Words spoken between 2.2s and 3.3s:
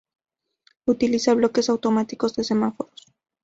de semáforos.